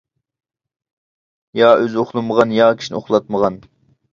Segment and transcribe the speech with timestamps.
[1.61, 3.63] يا ئۆزى ئۇخلىمىغان، يا كىشىنى ئۇخلاتمىغان!